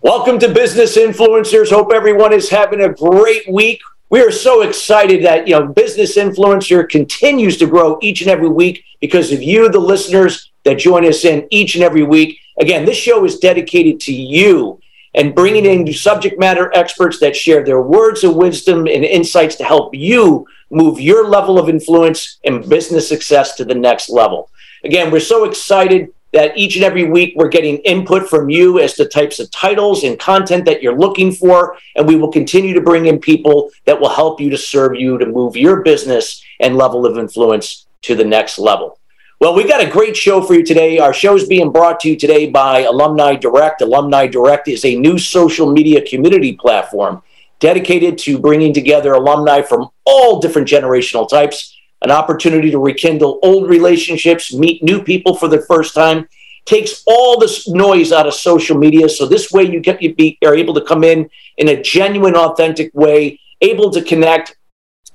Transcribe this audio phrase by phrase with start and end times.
[0.00, 1.70] Welcome to Business Influencers.
[1.70, 3.80] Hope everyone is having a great week.
[4.10, 8.48] We are so excited that you know Business Influencer continues to grow each and every
[8.48, 12.38] week because of you, the listeners that join us in each and every week.
[12.60, 14.80] Again, this show is dedicated to you
[15.16, 19.64] and bringing in subject matter experts that share their words of wisdom and insights to
[19.64, 24.48] help you move your level of influence and business success to the next level.
[24.84, 28.94] Again, we're so excited that each and every week we're getting input from you as
[28.94, 31.76] to types of titles and content that you're looking for.
[31.96, 35.18] And we will continue to bring in people that will help you to serve you
[35.18, 39.00] to move your business and level of influence to the next level.
[39.40, 41.00] Well, we've got a great show for you today.
[41.00, 43.82] Our show is being brought to you today by Alumni Direct.
[43.82, 47.20] Alumni Direct is a new social media community platform
[47.58, 53.68] dedicated to bringing together alumni from all different generational types an opportunity to rekindle old
[53.68, 56.28] relationships, meet new people for the first time,
[56.64, 59.08] takes all this noise out of social media.
[59.08, 62.36] So this way you get you be, are able to come in in a genuine,
[62.36, 64.56] authentic way, able to connect.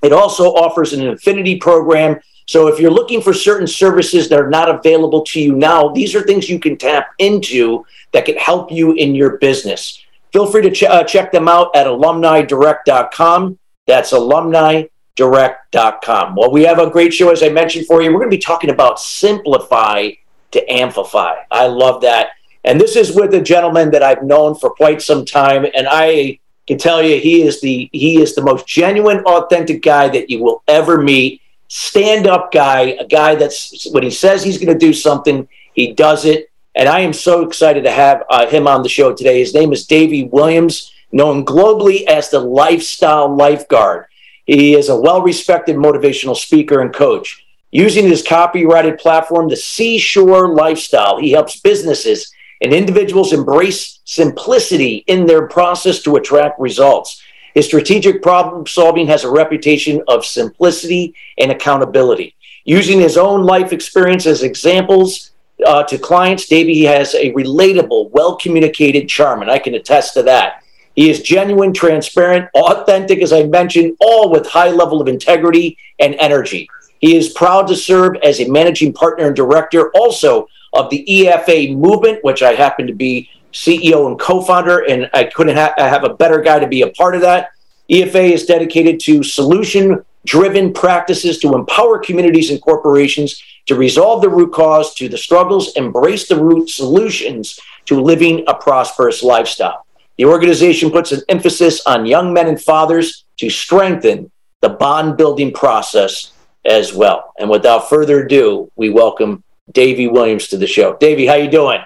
[0.01, 2.19] It also offers an affinity program.
[2.47, 6.13] So if you're looking for certain services that are not available to you now, these
[6.15, 10.03] are things you can tap into that can help you in your business.
[10.33, 13.59] Feel free to ch- uh, check them out at alumnidirect.com.
[13.85, 16.35] That's alumni direct.com.
[16.35, 18.11] Well, we have a great show, as I mentioned for you.
[18.11, 20.11] We're going to be talking about simplify
[20.51, 21.35] to amplify.
[21.51, 22.29] I love that.
[22.63, 25.65] And this is with a gentleman that I've known for quite some time.
[25.75, 30.07] And I can tell you he is the he is the most genuine, authentic guy
[30.09, 31.41] that you will ever meet.
[31.67, 36.23] Stand-up guy, a guy that's when he says he's going to do something, he does
[36.23, 36.51] it.
[36.75, 39.39] And I am so excited to have uh, him on the show today.
[39.39, 44.05] His name is Davey Williams, known globally as the lifestyle lifeguard.
[44.45, 47.45] He is a well respected motivational speaker and coach.
[47.71, 55.25] Using his copyrighted platform, The Seashore Lifestyle, he helps businesses and individuals embrace simplicity in
[55.25, 57.21] their process to attract results.
[57.53, 62.35] His strategic problem solving has a reputation of simplicity and accountability.
[62.65, 65.31] Using his own life experience as examples
[65.65, 70.23] uh, to clients, Davey has a relatable, well communicated charm, and I can attest to
[70.23, 70.62] that.
[70.95, 76.15] He is genuine, transparent, authentic, as I mentioned, all with high level of integrity and
[76.15, 76.69] energy.
[76.99, 81.75] He is proud to serve as a managing partner and director also of the EFA
[81.75, 86.13] movement, which I happen to be CEO and co-founder, and I couldn't ha- have a
[86.13, 87.49] better guy to be a part of that.
[87.89, 94.53] EFA is dedicated to solution-driven practices to empower communities and corporations to resolve the root
[94.53, 99.82] cause to the struggles, embrace the root solutions to living a prosperous lifestyle.
[100.17, 104.31] The organization puts an emphasis on young men and fathers to strengthen
[104.61, 106.31] the bond building process
[106.65, 107.33] as well.
[107.37, 110.95] And without further ado, we welcome Davey Williams to the show.
[110.97, 111.79] Davey, how you doing?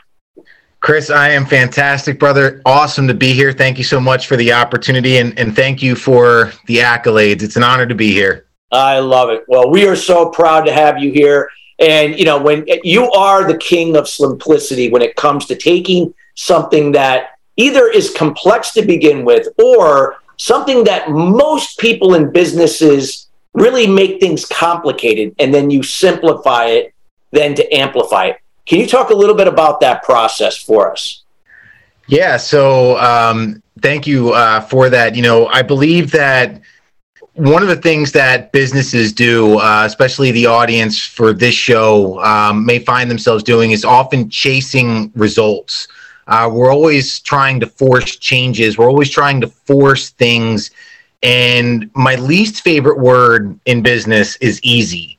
[0.80, 2.62] Chris, I am fantastic, brother.
[2.66, 3.52] Awesome to be here.
[3.52, 7.42] Thank you so much for the opportunity and, and thank you for the accolades.
[7.42, 8.46] It's an honor to be here.
[8.72, 9.44] I love it.
[9.48, 11.50] Well, we are so proud to have you here.
[11.80, 16.14] And, you know, when you are the king of simplicity when it comes to taking
[16.36, 23.28] something that either is complex to begin with or something that most people in businesses
[23.54, 26.94] really make things complicated and then you simplify it
[27.32, 28.38] then to amplify it.
[28.66, 31.24] Can you talk a little bit about that process for us?
[32.08, 35.16] Yeah, so um, thank you uh, for that.
[35.16, 36.62] You know, I believe that
[37.34, 42.66] one of the things that businesses do, uh, especially the audience for this show, um,
[42.66, 45.88] may find themselves doing is often chasing results.
[46.28, 48.78] Uh, we're always trying to force changes.
[48.78, 50.72] We're always trying to force things.
[51.24, 55.18] And my least favorite word in business is easy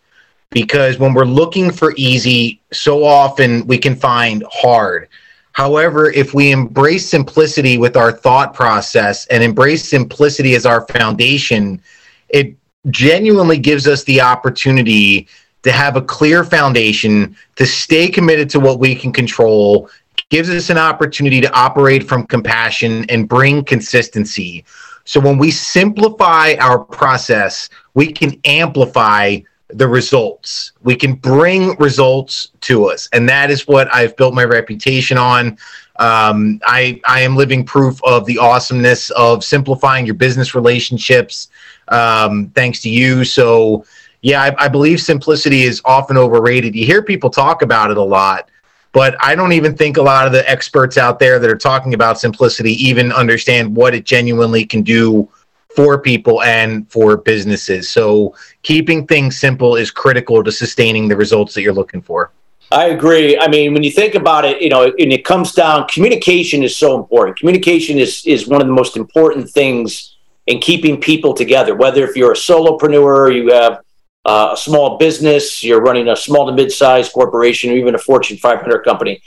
[0.51, 5.09] because when we're looking for easy, so often we can find hard.
[5.53, 11.83] However, if we embrace simplicity with our thought process and embrace simplicity as our foundation,
[12.29, 12.55] it
[12.91, 15.27] genuinely gives us the opportunity
[15.63, 19.91] to have a clear foundation, to stay committed to what we can control,
[20.31, 24.65] gives us an opportunity to operate from compassion and bring consistency.
[25.05, 29.39] So when we simplify our process, we can amplify
[29.69, 30.73] the results.
[30.83, 33.09] We can bring results to us.
[33.13, 35.59] And that is what I've built my reputation on.
[35.99, 41.49] Um, I, I am living proof of the awesomeness of simplifying your business relationships
[41.89, 43.25] um, thanks to you.
[43.25, 43.85] So,
[44.23, 46.75] yeah, I, I believe simplicity is often overrated.
[46.75, 48.51] You hear people talk about it a lot
[48.93, 51.95] but I don't even think a lot of the experts out there that are talking
[51.95, 55.29] about simplicity even understand what it genuinely can do
[55.75, 57.89] for people and for businesses.
[57.89, 62.33] So keeping things simple is critical to sustaining the results that you're looking for.
[62.71, 63.39] I agree.
[63.39, 66.77] I mean, when you think about it, you know, and it comes down, communication is
[66.77, 67.39] so important.
[67.39, 71.75] Communication is is one of the most important things in keeping people together.
[71.75, 73.81] Whether if you're a solopreneur, you have
[74.25, 78.37] uh, a small business, you're running a small to mid-sized corporation, or even a Fortune
[78.37, 79.23] 500 company.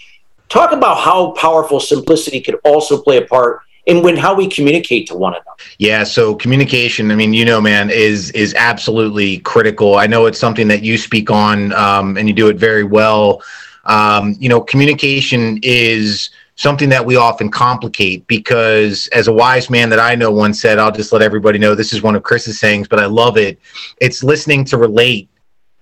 [0.50, 5.08] Talk about how powerful simplicity could also play a part in when how we communicate
[5.08, 5.50] to one another.
[5.80, 9.96] Yeah, so communication, I mean, you know, man, is is absolutely critical.
[9.96, 13.42] I know it's something that you speak on, um, and you do it very well.
[13.86, 19.90] Um, you know, communication is something that we often complicate because, as a wise man
[19.90, 22.60] that I know once said, I'll just let everybody know this is one of Chris's
[22.60, 23.60] sayings, but I love it.
[24.00, 25.30] It's listening to relate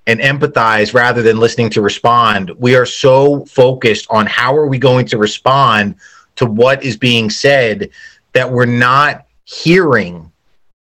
[0.08, 2.52] and empathize rather than listening to respond.
[2.58, 5.96] We are so focused on how are we going to respond
[6.38, 7.90] to what is being said
[8.34, 10.32] that we're not hearing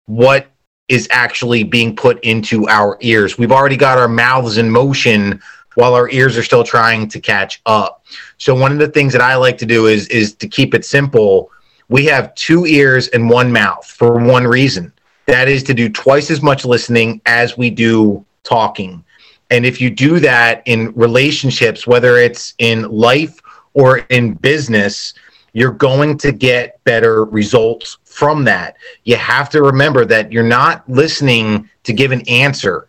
[0.05, 0.47] what
[0.87, 3.37] is actually being put into our ears.
[3.37, 5.41] We've already got our mouths in motion
[5.79, 8.03] while our ears are still trying to catch up.
[8.37, 10.83] So one of the things that I like to do is is to keep it
[10.85, 11.51] simple.
[11.87, 14.91] We have two ears and one mouth for one reason.
[15.25, 19.03] That is to do twice as much listening as we do talking.
[19.51, 23.39] And if you do that in relationships, whether it's in life
[23.73, 25.13] or in business,
[25.53, 28.75] you're going to get better results from that.
[29.05, 32.88] You have to remember that you're not listening to give an answer.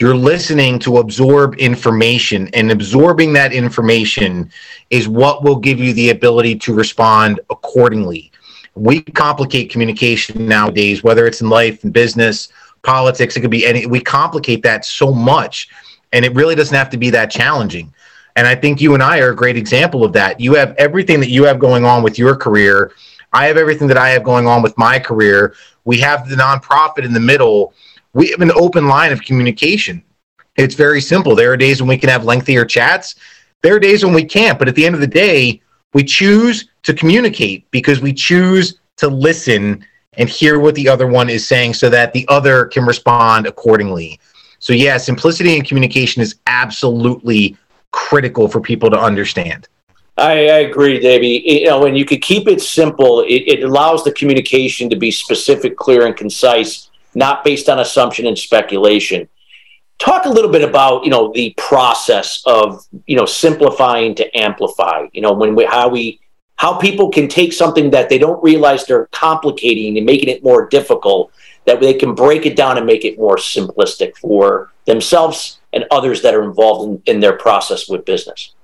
[0.00, 4.48] You're listening to absorb information, and absorbing that information
[4.90, 8.30] is what will give you the ability to respond accordingly.
[8.76, 12.48] We complicate communication nowadays, whether it's in life and business,
[12.82, 15.68] politics, it could be any, we complicate that so much,
[16.12, 17.92] and it really doesn't have to be that challenging.
[18.36, 20.38] And I think you and I are a great example of that.
[20.38, 22.92] You have everything that you have going on with your career.
[23.32, 25.54] I have everything that I have going on with my career.
[25.84, 27.74] We have the nonprofit in the middle.
[28.18, 30.02] We have an open line of communication.
[30.56, 31.36] It's very simple.
[31.36, 33.14] There are days when we can have lengthier chats.
[33.62, 34.58] There are days when we can't.
[34.58, 35.62] But at the end of the day,
[35.94, 41.30] we choose to communicate because we choose to listen and hear what the other one
[41.30, 44.18] is saying so that the other can respond accordingly.
[44.58, 47.56] So, yeah, simplicity in communication is absolutely
[47.92, 49.68] critical for people to understand.
[50.16, 51.40] I, I agree, Davey.
[51.46, 55.12] You know, when you could keep it simple, it, it allows the communication to be
[55.12, 59.28] specific, clear, and concise, not based on assumption and speculation.
[59.98, 65.06] Talk a little bit about you know the process of you know simplifying to amplify.
[65.12, 66.20] You know, when we how we
[66.56, 70.68] how people can take something that they don't realize they're complicating and making it more
[70.68, 71.32] difficult
[71.66, 76.22] that they can break it down and make it more simplistic for themselves and others
[76.22, 78.54] that are involved in, in their process with business.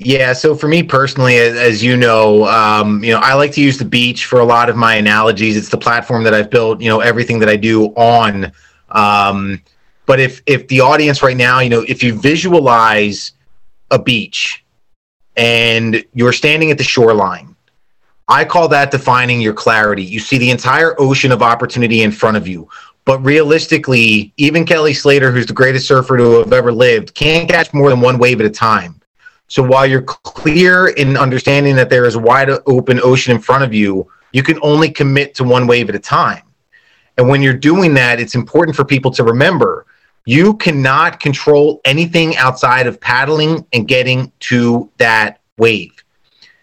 [0.00, 3.78] Yeah, so for me personally, as, you know, um, you know, I like to use
[3.78, 5.56] the beach for a lot of my analogies.
[5.56, 8.52] It's the platform that I've built, you know, everything that I do on.
[8.90, 9.60] Um,
[10.06, 13.32] but if if the audience right now, you know, if you visualize
[13.90, 14.64] a beach
[15.36, 17.56] and you're standing at the shoreline,
[18.28, 20.04] I call that defining your clarity.
[20.04, 22.68] You see the entire ocean of opportunity in front of you.
[23.04, 27.74] But realistically, even Kelly Slater, who's the greatest surfer to have ever lived, can't catch
[27.74, 29.00] more than one wave at a time.
[29.48, 33.74] So while you're clear in understanding that there is wide open ocean in front of
[33.74, 36.42] you, you can only commit to one wave at a time.
[37.16, 39.86] And when you're doing that, it's important for people to remember
[40.26, 46.04] you cannot control anything outside of paddling and getting to that wave.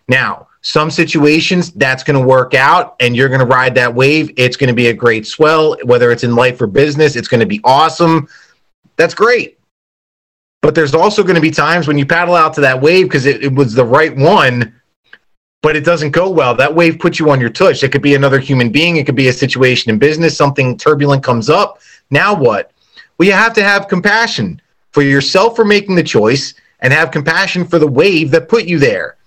[0.08, 4.32] Now, some situations that's going to work out and you're going to ride that wave.
[4.38, 7.40] It's going to be a great swell, whether it's in life or business, it's going
[7.40, 8.28] to be awesome.
[8.98, 9.60] That's great.
[10.66, 13.28] But there's also going to be times when you paddle out to that wave because
[13.28, 14.74] it, it, was the right one,
[15.62, 16.56] but it doesn't go well.
[16.56, 17.84] That wave puts you on your tush.
[17.84, 21.24] It could be another human being, it could be a situation in business, something turbulent
[21.24, 21.82] comes up.
[22.10, 22.72] Now what?
[23.20, 27.64] Well, you have to have compassion for yourself for making the choice and have compassion
[27.64, 29.18] for the wave that put you there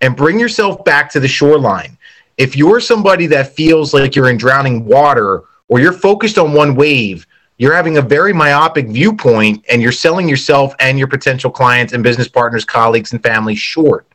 [0.00, 1.96] and bring yourself back to the shoreline.
[2.38, 6.74] If you're somebody that feels like you're in drowning water or you're focused on one
[6.74, 7.24] wave,
[7.58, 12.02] you're having a very myopic viewpoint and you're selling yourself and your potential clients and
[12.02, 14.06] business partners, colleagues, and family short.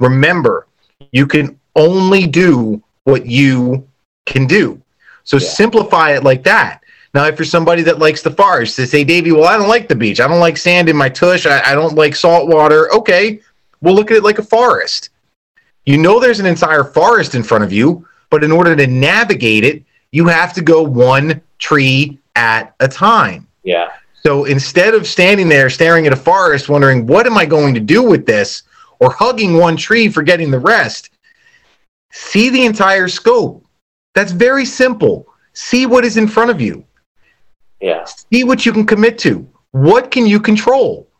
[0.00, 0.66] Remember,
[1.12, 3.86] you can only do what you
[4.26, 4.80] can do.
[5.22, 5.48] So yeah.
[5.48, 6.82] simplify it like that.
[7.14, 9.88] Now, if you're somebody that likes the forest, they say, Davey, well, I don't like
[9.88, 10.20] the beach.
[10.20, 11.46] I don't like sand in my tush.
[11.46, 12.92] I, I don't like salt water.
[12.94, 13.40] Okay,
[13.80, 15.10] we'll look at it like a forest.
[15.86, 19.64] You know there's an entire forest in front of you, but in order to navigate
[19.64, 19.82] it,
[20.12, 23.46] you have to go one tree at a time.
[23.62, 23.90] Yeah.
[24.22, 27.80] So instead of standing there staring at a forest wondering, what am I going to
[27.80, 28.62] do with this?
[29.00, 31.10] Or hugging one tree, forgetting the rest,
[32.12, 33.64] see the entire scope.
[34.14, 35.26] That's very simple.
[35.54, 36.84] See what is in front of you.
[37.80, 38.04] Yeah.
[38.04, 39.48] See what you can commit to.
[39.72, 41.10] What can you control?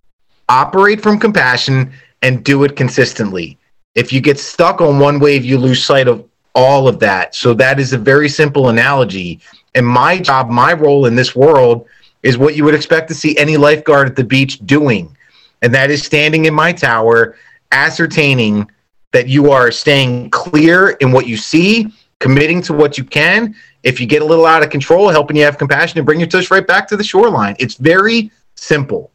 [0.51, 3.57] operate from compassion and do it consistently.
[3.95, 7.35] If you get stuck on one wave, you lose sight of all of that.
[7.35, 9.41] So that is a very simple analogy.
[9.75, 11.87] And my job, my role in this world
[12.23, 15.17] is what you would expect to see any lifeguard at the beach doing.
[15.63, 17.37] And that is standing in my tower,
[17.73, 18.71] ascertaining
[19.13, 23.55] that you are staying clear in what you see, committing to what you can.
[23.83, 26.29] If you get a little out of control, helping you have compassion and bring your
[26.29, 27.57] tush right back to the shoreline.
[27.59, 29.11] It's very simple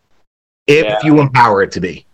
[0.67, 0.99] if yeah.
[1.03, 2.05] you empower it to be.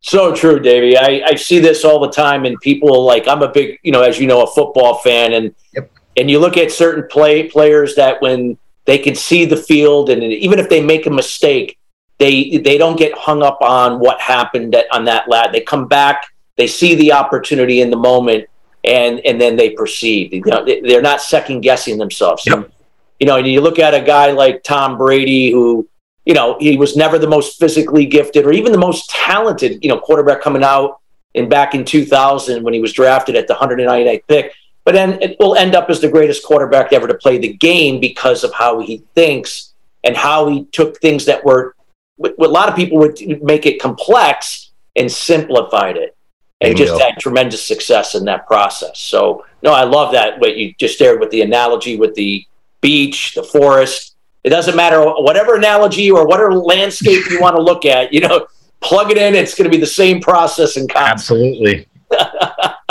[0.00, 0.96] So true, Davey.
[0.96, 4.02] I, I see this all the time, and people like I'm a big, you know,
[4.02, 5.90] as you know, a football fan, and yep.
[6.16, 10.22] And you look at certain play players that when they can see the field, and
[10.22, 11.78] even if they make a mistake,
[12.18, 15.52] they they don't get hung up on what happened on that lad.
[15.52, 18.48] They come back, they see the opportunity in the moment,
[18.84, 20.32] and and then they proceed.
[20.32, 22.44] You know, they're not second guessing themselves.
[22.46, 22.56] Yep.
[22.56, 22.72] And,
[23.20, 25.88] you know, and you look at a guy like Tom Brady who
[26.26, 29.88] you know, he was never the most physically gifted or even the most talented, you
[29.88, 31.00] know, quarterback coming out
[31.34, 34.52] in back in 2000 when he was drafted at the 199th pick.
[34.86, 37.98] But then it will end up as the greatest quarterback ever to play the game
[37.98, 39.74] because of how he thinks
[40.04, 41.74] and how he took things that were
[42.18, 46.16] what a lot of people would make it complex and simplified it
[46.62, 48.98] and just had tremendous success in that process.
[48.98, 52.46] So, no, I love that what you just shared with the analogy with the
[52.80, 54.14] beach, the forest,
[54.44, 58.12] it doesn't matter whatever analogy or whatever landscape you want to look at.
[58.12, 58.46] You know,
[58.80, 59.34] plug it in.
[59.34, 61.12] It's going to be the same process and concept.
[61.12, 61.88] Absolutely.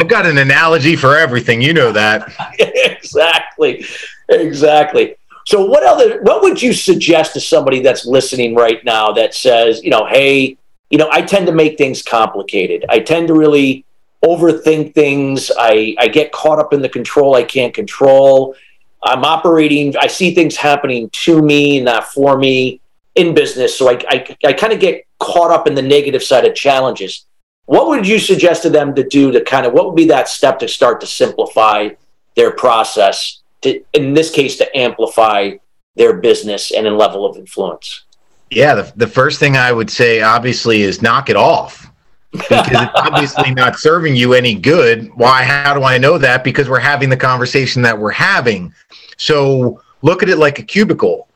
[0.00, 1.60] I've got an analogy for everything.
[1.60, 2.32] You know that.
[2.58, 3.84] exactly.
[4.30, 5.16] Exactly.
[5.46, 9.82] So what other what would you suggest to somebody that's listening right now that says,
[9.82, 10.56] you know, hey,
[10.88, 12.86] you know, I tend to make things complicated.
[12.88, 13.84] I tend to really
[14.24, 15.50] overthink things.
[15.58, 18.54] I I get caught up in the control I can't control.
[19.02, 22.80] I'm operating, I see things happening to me, not for me
[23.14, 23.76] in business.
[23.76, 27.24] So I, I, I kind of get caught up in the negative side of challenges.
[27.70, 30.26] What would you suggest to them to do to kind of, what would be that
[30.26, 31.90] step to start to simplify
[32.34, 35.52] their process, to, in this case, to amplify
[35.94, 38.02] their business and in level of influence?
[38.50, 41.88] Yeah, the, the first thing I would say, obviously, is knock it off
[42.32, 45.08] because it's obviously not serving you any good.
[45.14, 45.44] Why?
[45.44, 46.42] How do I know that?
[46.42, 48.74] Because we're having the conversation that we're having.
[49.16, 51.28] So look at it like a cubicle.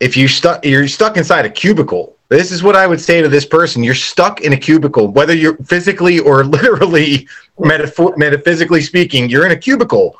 [0.00, 2.11] If you stuck, you're stuck inside a cubicle.
[2.32, 5.34] This is what I would say to this person: You're stuck in a cubicle, whether
[5.34, 9.28] you're physically or literally, metaphor- metaphysically speaking.
[9.28, 10.16] You're in a cubicle.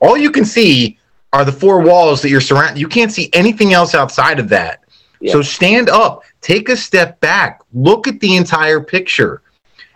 [0.00, 0.98] All you can see
[1.32, 2.78] are the four walls that you're surrounded.
[2.78, 4.84] You can't see anything else outside of that.
[5.20, 5.32] Yeah.
[5.32, 9.42] So stand up, take a step back, look at the entire picture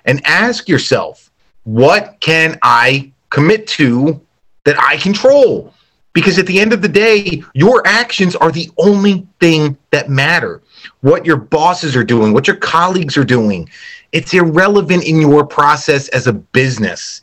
[0.06, 1.30] and ask yourself,
[1.64, 4.20] what can I commit to
[4.64, 5.72] that I control?
[6.14, 10.62] Because at the end of the day, your actions are the only thing that matter.
[11.00, 13.68] What your bosses are doing, what your colleagues are doing,
[14.12, 17.22] it's irrelevant in your process as a business.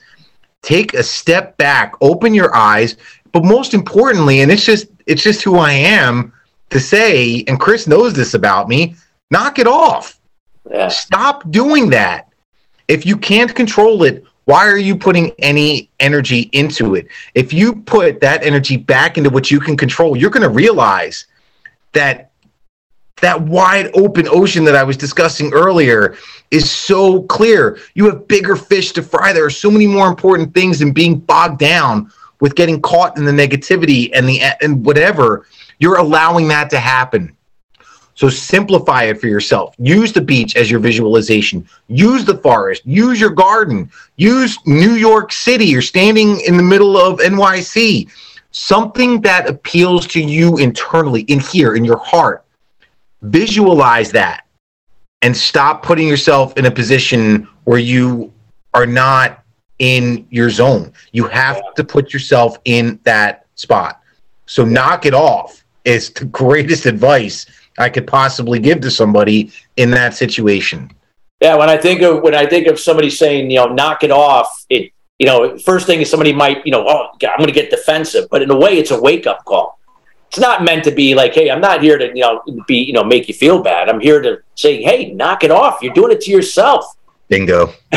[0.62, 2.98] Take a step back, open your eyes,
[3.32, 6.34] but most importantly, and it's just it's just who I am
[6.70, 8.96] to say, and Chris knows this about me,
[9.32, 10.20] knock it off.
[10.70, 10.90] Yeah.
[10.90, 12.28] Stop doing that.
[12.88, 17.08] If you can't control it, why are you putting any energy into it?
[17.36, 21.26] If you put that energy back into what you can control, you're going to realize
[21.92, 22.32] that
[23.22, 26.16] that wide open ocean that I was discussing earlier
[26.52, 27.80] is so clear.
[27.96, 29.34] You have bigger fish to fry.
[29.34, 33.26] There are so many more important things than being bogged down with getting caught in
[33.26, 35.48] the negativity and the and whatever.
[35.80, 37.36] You're allowing that to happen.
[38.16, 39.76] So simplify it for yourself.
[39.78, 41.68] Use the beach as your visualization.
[41.88, 42.84] Use the forest.
[42.84, 43.92] Use your garden.
[44.16, 45.66] Use New York City.
[45.66, 48.10] You're standing in the middle of NYC.
[48.50, 52.44] Something that appeals to you internally, in here, in your heart.
[53.22, 54.46] Visualize that
[55.22, 58.32] and stop putting yourself in a position where you
[58.74, 59.44] are not
[59.80, 60.94] in your zone.
[61.12, 64.02] You have to put yourself in that spot.
[64.46, 67.46] So knock it off is the greatest advice
[67.78, 70.92] I could possibly give to somebody in that situation.
[71.42, 74.10] Yeah, when I think of when I think of somebody saying, you know, knock it
[74.10, 77.48] off, it you know, first thing is somebody might, you know, oh, God, I'm going
[77.48, 79.77] to get defensive, but in a way, it's a wake up call.
[80.30, 82.94] It's not meant to be like, hey, I'm not here to, you know, be, you
[82.94, 83.90] know, make you feel bad.
[83.90, 85.80] I'm here to say, hey, knock it off.
[85.82, 86.86] You're doing it to yourself.
[87.30, 87.68] Bingo.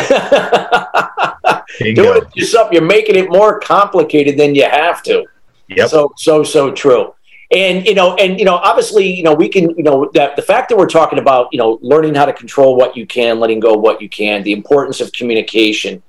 [1.79, 2.03] Bingo.
[2.03, 2.73] Doing it to yourself.
[2.73, 5.25] You're making it more complicated than you have to.
[5.69, 5.89] Yep.
[5.89, 7.15] So, so, so true
[7.51, 10.43] and you know and you know obviously you know we can you know that the
[10.43, 13.61] fact that we're talking about you know learning how to control what you can letting
[13.61, 16.03] go what you can the importance of communication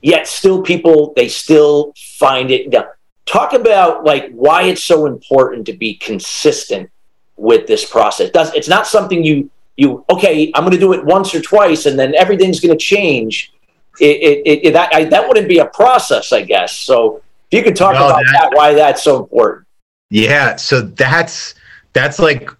[0.00, 2.86] yet still people they still find it you know,
[3.26, 6.90] talk about like why it's so important to be consistent
[7.36, 11.04] with this process Does it's not something you you okay, I'm going to do it
[11.04, 13.52] once or twice, and then everything's going to change.
[14.00, 16.76] It, it, it that I, that wouldn't be a process, I guess.
[16.76, 19.66] So if you could talk no, about that, that, why that's so important.
[20.10, 21.54] Yeah, so that's
[21.92, 22.50] that's like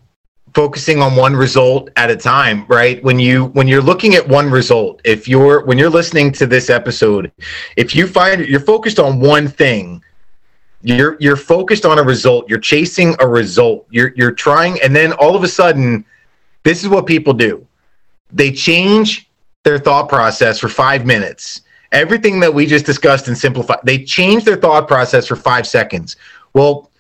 [0.54, 4.50] focusing on one result at a time right when you when you're looking at one
[4.50, 7.30] result if you're when you're listening to this episode
[7.76, 10.02] if you find you're focused on one thing
[10.86, 15.12] you're you're focused on a result you're chasing a result you're you're trying and then
[15.14, 16.04] all of a sudden
[16.62, 17.66] this is what people do.
[18.32, 19.30] They change
[19.64, 21.62] their thought process for 5 minutes.
[21.92, 26.16] Everything that we just discussed and simplified they change their thought process for 5 seconds.
[26.54, 26.90] Well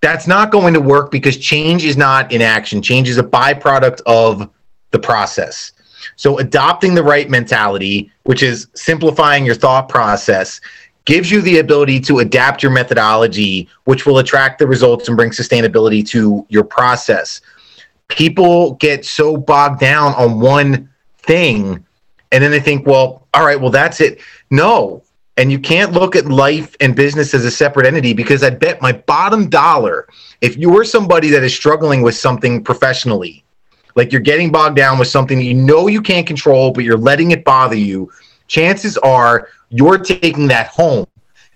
[0.00, 2.82] that's not going to work because change is not in action.
[2.82, 4.50] Change is a byproduct of
[4.90, 5.72] the process.
[6.16, 10.60] So, adopting the right mentality, which is simplifying your thought process,
[11.08, 15.30] gives you the ability to adapt your methodology, which will attract the results and bring
[15.30, 17.40] sustainability to your process.
[18.08, 21.82] People get so bogged down on one thing
[22.30, 24.20] and then they think, well, all right, well, that's it.
[24.50, 25.02] No,
[25.38, 28.82] and you can't look at life and business as a separate entity because I bet
[28.82, 30.08] my bottom dollar,
[30.42, 33.44] if you're somebody that is struggling with something professionally,
[33.94, 36.98] like you're getting bogged down with something that you know you can't control, but you're
[36.98, 38.12] letting it bother you,
[38.46, 41.06] chances are you're taking that home.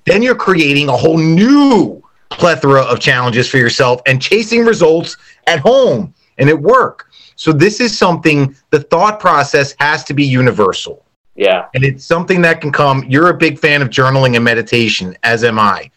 [0.05, 5.17] Then you're creating a whole new plethora of challenges for yourself and chasing results
[5.47, 7.11] at home and at work.
[7.37, 11.05] So, this is something the thought process has to be universal.
[11.35, 11.67] Yeah.
[11.75, 13.05] And it's something that can come.
[13.09, 15.91] You're a big fan of journaling and meditation, as am I.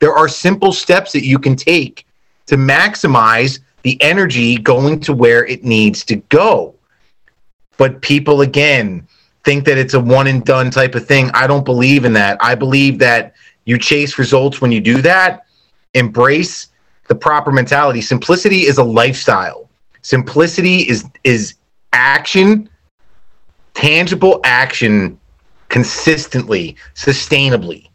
[0.00, 2.06] There are simple steps that you can take
[2.46, 6.74] to maximize the energy going to where it needs to go.
[7.76, 9.06] But people, again,
[9.44, 11.30] think that it's a one and done type of thing.
[11.34, 12.38] I don't believe in that.
[12.40, 15.46] I believe that you chase results when you do that.
[15.94, 16.68] Embrace
[17.08, 18.00] the proper mentality.
[18.00, 19.68] Simplicity is a lifestyle.
[20.02, 21.54] Simplicity is is
[21.92, 22.68] action
[23.74, 25.18] tangible action
[25.68, 27.88] consistently, sustainably.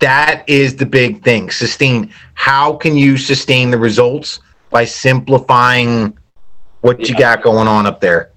[0.00, 1.50] That is the big thing.
[1.50, 2.12] Sustain.
[2.34, 6.16] How can you sustain the results by simplifying
[6.82, 7.06] what yeah.
[7.06, 8.30] you got going on up there?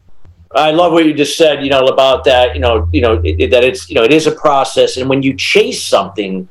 [0.56, 1.64] I love what you just said.
[1.64, 2.56] You know about that.
[2.56, 5.22] You know, you know it, that it's you know it is a process, and when
[5.22, 6.48] you chase something,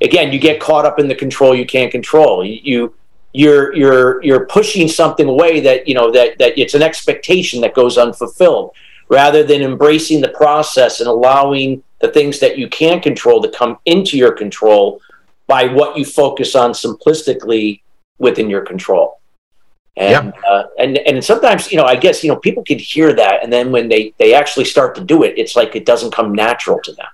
[0.00, 2.44] again, you get caught up in the control you can't control.
[2.44, 2.94] You, you
[3.32, 7.74] you're you're you're pushing something away that you know that that it's an expectation that
[7.74, 8.72] goes unfulfilled
[9.08, 13.78] rather than embracing the process and allowing the things that you can control to come
[13.84, 15.00] into your control
[15.46, 17.80] by what you focus on simplistically
[18.18, 19.20] within your control.
[19.96, 23.42] And, uh, and and sometimes you know I guess you know people can hear that
[23.42, 26.34] and then when they they actually start to do it it's like it doesn't come
[26.34, 27.06] natural to them.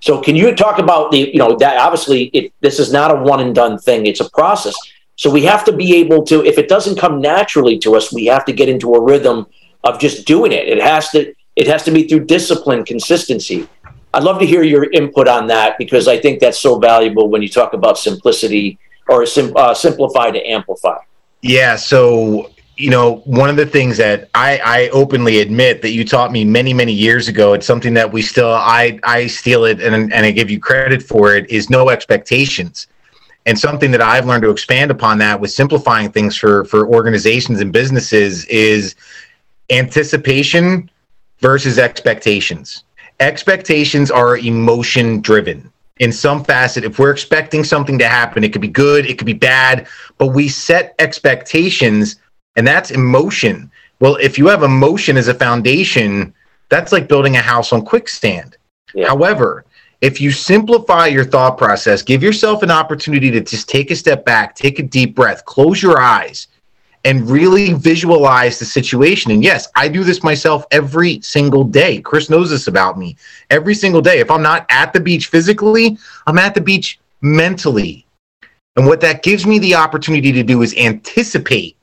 [0.00, 3.22] So can you talk about the you know that obviously it, this is not a
[3.22, 4.74] one and done thing it's a process.
[5.14, 8.26] So we have to be able to if it doesn't come naturally to us we
[8.26, 9.46] have to get into a rhythm
[9.84, 10.68] of just doing it.
[10.68, 13.68] It has to it has to be through discipline, consistency.
[14.12, 17.42] I'd love to hear your input on that because I think that's so valuable when
[17.42, 20.96] you talk about simplicity or sim, uh, simplify to amplify.
[21.42, 21.76] Yeah.
[21.76, 22.50] So
[22.80, 26.44] you know, one of the things that I, I openly admit that you taught me
[26.44, 30.26] many, many years ago, it's something that we still, I, I steal it and, and
[30.26, 32.86] I give you credit for it, is no expectations.
[33.44, 37.60] And something that I've learned to expand upon that with simplifying things for, for organizations
[37.60, 38.94] and businesses is
[39.68, 40.90] anticipation
[41.40, 42.84] versus expectations.
[43.18, 45.70] Expectations are emotion driven
[46.00, 46.82] in some facet.
[46.82, 49.86] If we're expecting something to happen, it could be good, it could be bad,
[50.18, 52.16] but we set expectations
[52.56, 53.70] and that's emotion.
[54.00, 56.34] Well, if you have emotion as a foundation,
[56.70, 58.56] that's like building a house on quicksand.
[58.94, 59.08] Yeah.
[59.08, 59.64] However,
[60.00, 64.24] if you simplify your thought process, give yourself an opportunity to just take a step
[64.24, 66.48] back, take a deep breath, close your eyes,
[67.04, 69.32] and really visualize the situation.
[69.32, 72.00] And yes, I do this myself every single day.
[72.00, 73.16] Chris knows this about me.
[73.48, 74.18] Every single day.
[74.18, 78.06] If I'm not at the beach physically, I'm at the beach mentally.
[78.76, 81.76] And what that gives me the opportunity to do is anticipate.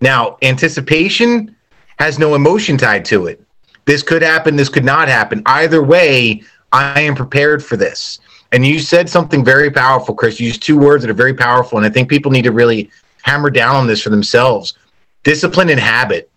[0.00, 1.54] Now, anticipation
[1.98, 3.40] has no emotion tied to it.
[3.84, 5.42] This could happen, this could not happen.
[5.46, 8.20] Either way, I am prepared for this.
[8.52, 10.38] And you said something very powerful, Chris.
[10.38, 11.78] You used two words that are very powerful.
[11.78, 12.90] And I think people need to really
[13.22, 14.74] hammer down on this for themselves.
[15.22, 16.30] Discipline and habit.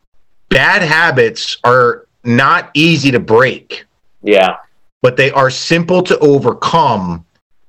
[0.50, 3.86] Bad habits are not easy to break.
[4.22, 4.58] Yeah.
[5.02, 7.26] But they are simple to overcome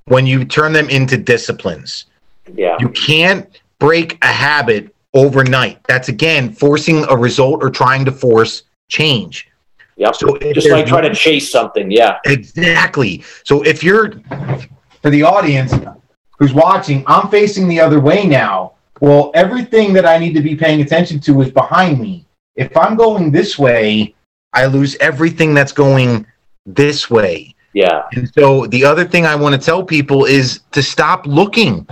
[0.07, 2.07] when you turn them into disciplines.
[2.55, 2.77] Yeah.
[2.79, 5.83] You can't break a habit overnight.
[5.85, 9.49] That's again forcing a result or trying to force change.
[9.97, 10.13] Yeah.
[10.13, 11.91] So just like trying to chase something.
[11.91, 12.19] Yeah.
[12.25, 13.25] Exactly.
[13.45, 14.13] So if you're
[15.03, 15.75] for the audience
[16.39, 18.75] who's watching, I'm facing the other way now.
[19.01, 22.25] Well, everything that I need to be paying attention to is behind me.
[22.57, 24.15] if I'm going this way,
[24.55, 26.27] I lose everything that's going
[26.65, 27.55] this way.
[27.75, 28.05] Yeah.
[28.13, 31.87] And so the other thing I want to tell people is to stop looking.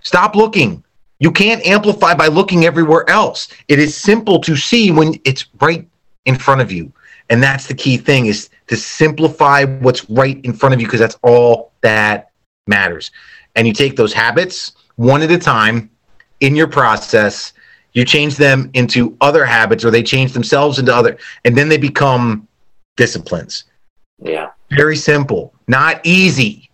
[0.00, 0.82] Stop looking.
[1.20, 3.48] You can't amplify by looking everywhere else.
[3.68, 5.86] It is simple to see when it's right
[6.24, 6.92] in front of you.
[7.30, 11.00] And that's the key thing is to simplify what's right in front of you because
[11.00, 12.32] that's all that
[12.66, 13.12] matters.
[13.54, 15.90] And you take those habits one at a time
[16.44, 17.54] in your process,
[17.94, 21.78] you change them into other habits or they change themselves into other and then they
[21.78, 22.46] become
[22.96, 23.64] disciplines.
[24.22, 24.50] Yeah.
[24.70, 25.54] Very simple.
[25.68, 26.70] Not easy,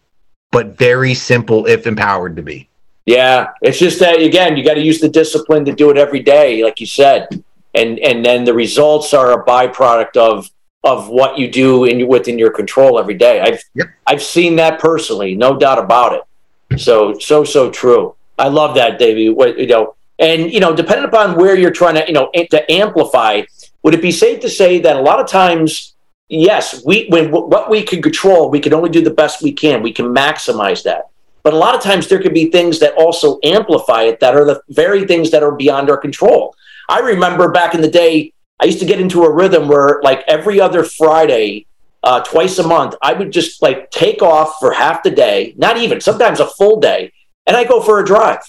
[0.51, 2.69] but very simple if empowered to be.
[3.07, 6.21] Yeah, it's just that again, you got to use the discipline to do it every
[6.21, 7.29] day, like you said,
[7.75, 10.51] and and then the results are a byproduct of
[10.85, 13.41] of what you do in within your control every day.
[13.41, 13.89] I've yep.
[14.07, 16.81] I've seen that personally, no doubt about it.
[16.81, 18.15] So so so true.
[18.41, 19.29] I love that, Davey.
[19.29, 22.73] What you know, and you know, depending upon where you're trying to you know to
[22.73, 23.43] amplify,
[23.83, 25.95] would it be safe to say that a lot of times,
[26.29, 29.83] yes, we when what we can control, we can only do the best we can.
[29.83, 31.11] We can maximize that.
[31.43, 34.45] But a lot of times there could be things that also amplify it that are
[34.45, 36.55] the very things that are beyond our control.
[36.89, 40.23] I remember back in the day, I used to get into a rhythm where, like,
[40.29, 41.67] every other Friday,
[42.03, 45.77] uh, twice a month, I would just like take off for half the day, not
[45.77, 47.13] even sometimes a full day,
[47.47, 48.41] and I go for a drive.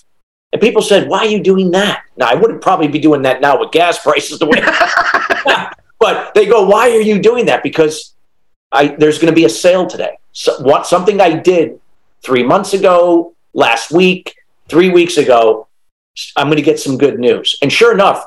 [0.53, 3.41] And people said, "Why are you doing that?" Now I wouldn't probably be doing that
[3.41, 4.61] now with gas prices the way.
[5.99, 8.13] but they go, "Why are you doing that?" Because
[8.71, 10.17] I there's going to be a sale today.
[10.33, 11.79] So, what something I did
[12.23, 14.35] three months ago, last week,
[14.69, 15.67] three weeks ago.
[16.35, 17.57] I'm going to get some good news.
[17.61, 18.25] And sure enough,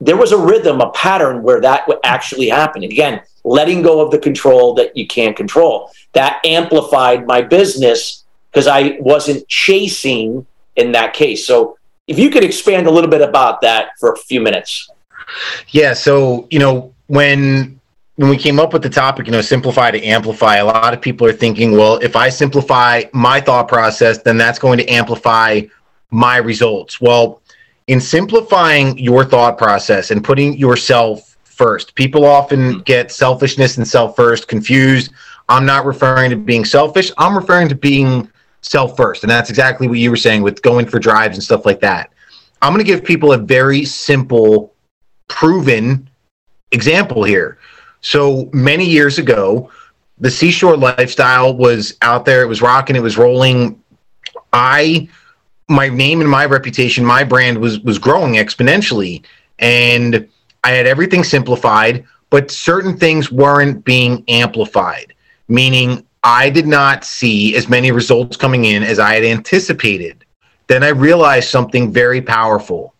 [0.00, 2.84] there was a rhythm, a pattern where that actually happened.
[2.84, 5.90] Again, letting go of the control that you can't control.
[6.12, 8.24] That amplified my business
[8.56, 11.46] because I wasn't chasing in that case.
[11.46, 14.88] So if you could expand a little bit about that for a few minutes.
[15.68, 15.92] Yeah.
[15.92, 17.78] So, you know, when
[18.14, 21.02] when we came up with the topic, you know, simplify to amplify, a lot of
[21.02, 25.60] people are thinking, well, if I simplify my thought process, then that's going to amplify
[26.10, 26.98] my results.
[26.98, 27.42] Well,
[27.88, 32.80] in simplifying your thought process and putting yourself first, people often hmm.
[32.80, 35.12] get selfishness and self first confused.
[35.50, 38.30] I'm not referring to being selfish, I'm referring to being
[38.62, 39.22] self first.
[39.22, 42.10] And that's exactly what you were saying with going for drives and stuff like that.
[42.62, 44.74] I'm going to give people a very simple,
[45.28, 46.08] proven
[46.72, 47.58] example here
[48.06, 49.68] so many years ago,
[50.18, 52.40] the seashore lifestyle was out there.
[52.40, 52.94] It was rocking.
[52.94, 53.82] It was rolling.
[54.52, 55.08] I,
[55.68, 59.24] my name and my reputation, my brand was was growing exponentially,
[59.58, 60.28] and
[60.62, 65.12] I had everything simplified, but certain things weren't being amplified.
[65.48, 70.24] Meaning, I did not see as many results coming in as I had anticipated.
[70.66, 72.94] Then I realized something very powerful.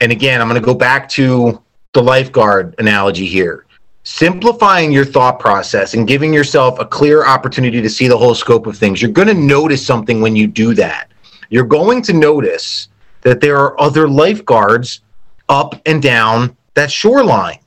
[0.00, 3.66] And again, I'm going to go back to the lifeguard analogy here
[4.04, 8.66] simplifying your thought process and giving yourself a clear opportunity to see the whole scope
[8.66, 11.10] of things, you're going to notice something when you do that.
[11.50, 12.88] You're going to notice
[13.20, 15.00] that there are other lifeguards
[15.48, 17.58] up and down that shoreline.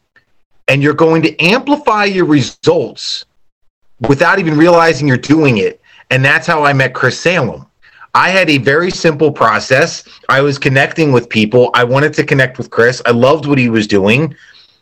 [0.68, 3.26] And you're going to amplify your results
[4.02, 5.82] without even realizing you're doing it.
[6.12, 7.66] And that's how I met Chris Salem.
[8.14, 10.04] I had a very simple process.
[10.30, 11.70] I was connecting with people.
[11.74, 13.02] I wanted to connect with Chris.
[13.06, 14.36] I loved what he was doing.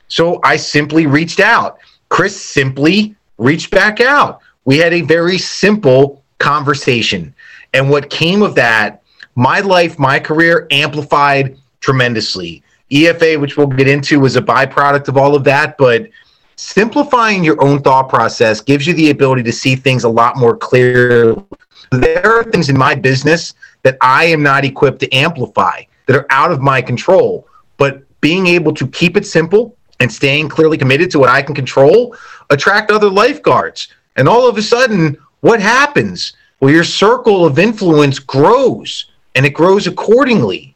[0.08, 1.80] So I simply reached out.
[2.10, 4.41] Chris simply reached back out.
[4.65, 7.34] We had a very simple conversation.
[7.73, 9.02] And what came of that,
[9.34, 12.62] my life, my career amplified tremendously.
[12.91, 15.78] EFA, which we'll get into, was a byproduct of all of that.
[15.80, 16.08] But
[16.55, 20.55] simplifying your own thought process gives you the ability to see things a lot more
[20.55, 21.43] clearly.
[21.91, 26.25] There are things in my business that I am not equipped to amplify, that are
[26.29, 27.47] out of my control.
[27.77, 31.55] But being able to keep it simple, and staying clearly committed to what I can
[31.55, 32.15] control
[32.49, 33.87] attract other lifeguards.
[34.17, 36.33] And all of a sudden, what happens?
[36.59, 40.75] Well, your circle of influence grows and it grows accordingly.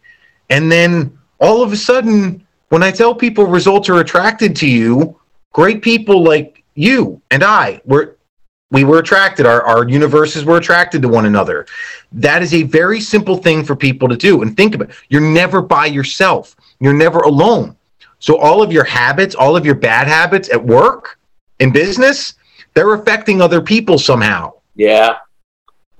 [0.49, 5.19] And then all of a sudden, when I tell people results are attracted to you,
[5.53, 8.17] great people like you and I were
[8.69, 11.65] we were attracted our, our universes were attracted to one another
[12.11, 15.61] that is a very simple thing for people to do and think about you're never
[15.61, 17.77] by yourself you're never alone
[18.19, 21.19] so all of your habits, all of your bad habits at work,
[21.59, 22.35] in business,
[22.73, 24.53] they're affecting other people somehow.
[24.75, 25.17] Yeah.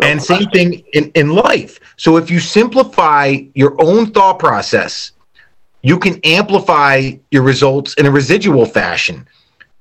[0.02, 1.80] And same thing in, in life.
[1.98, 5.14] So if you simplify your own thought process,
[5.82, 9.28] you can amplify your results in a residual fashion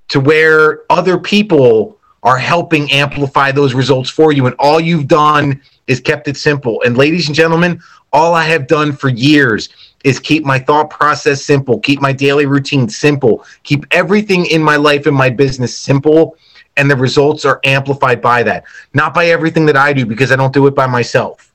[0.09, 4.46] to where other people are helping amplify those results for you.
[4.46, 6.82] And all you've done is kept it simple.
[6.82, 7.80] And ladies and gentlemen,
[8.12, 9.68] all I have done for years
[10.04, 14.76] is keep my thought process simple, keep my daily routine simple, keep everything in my
[14.76, 16.37] life and my business simple.
[16.76, 20.37] And the results are amplified by that, not by everything that I do because I
[20.37, 21.52] don't do it by myself.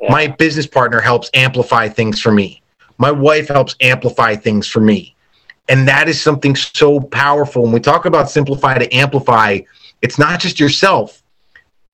[0.00, 0.12] Yeah.
[0.12, 2.62] My business partner helps amplify things for me.
[2.98, 5.14] My wife helps amplify things for me.
[5.68, 7.62] And that is something so powerful.
[7.62, 9.60] When we talk about simplify to amplify,
[10.02, 11.22] it's not just yourself,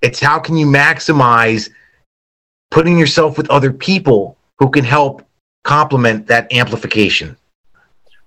[0.03, 1.71] it's how can you maximize
[2.71, 5.25] putting yourself with other people who can help
[5.63, 7.37] complement that amplification.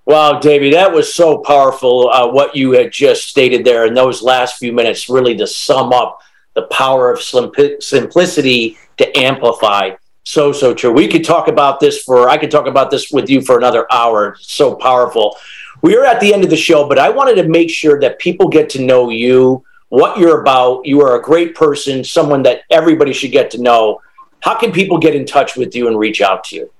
[0.05, 2.09] Wow, Davey, that was so powerful.
[2.09, 5.91] Uh, what you had just stated there in those last few minutes, really to sum
[5.91, 6.19] up
[6.53, 9.91] the power of simplicity to amplify.
[10.27, 10.91] So, so true.
[10.91, 13.87] We could talk about this for, I could talk about this with you for another
[13.89, 14.33] hour.
[14.33, 15.37] It's so powerful.
[15.81, 18.19] We are at the end of the show, but I wanted to make sure that
[18.19, 20.85] people get to know you, what you're about.
[20.85, 24.01] You are a great person, someone that everybody should get to know.
[24.41, 26.71] How can people get in touch with you and reach out to you?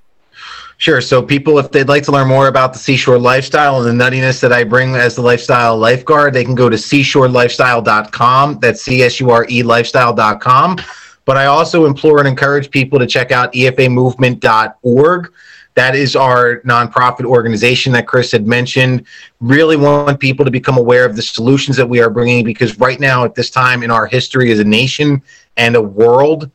[0.78, 1.00] Sure.
[1.00, 4.42] So, people, if they'd like to learn more about the seashore lifestyle and the nuttiness
[4.42, 8.60] that I bring as the lifestyle lifeguard, they can go to seashorelifestyle.com.
[8.60, 10.80] That's C S U R E lifestyle.com.
[11.28, 15.34] But I also implore and encourage people to check out efamovement.org.
[15.76, 19.06] That is our nonprofit organization that Chris had mentioned.
[19.42, 22.98] Really want people to become aware of the solutions that we are bringing because right
[23.00, 25.22] now, at this time in our history as a nation
[25.58, 26.50] and a world,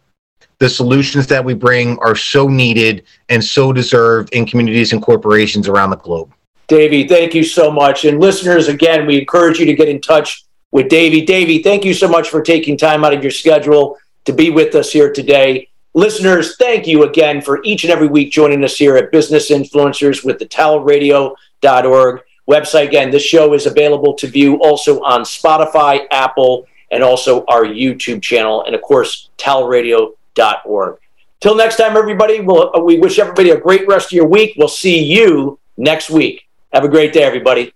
[0.59, 5.69] the solutions that we bring are so needed and so deserved in communities and corporations
[5.69, 6.33] around the globe.
[6.69, 8.07] Davey, thank you so much.
[8.07, 11.27] And listeners, again, we encourage you to get in touch with Davey.
[11.27, 14.75] Davey, thank you so much for taking time out of your schedule to be with
[14.75, 15.69] us here today.
[15.95, 20.25] Listeners, thank you again for each and every week joining us here at Business Influencers
[20.25, 22.89] with the talradio.org website.
[22.89, 28.23] Again, this show is available to view also on Spotify, Apple, and also our YouTube
[28.23, 30.17] channel, and of course, talradio.org
[30.65, 30.99] org.
[31.41, 34.55] Till next time, everybody, we'll, we wish everybody a great rest of your week.
[34.57, 36.49] We'll see you next week.
[36.73, 37.71] Have a great day, everybody.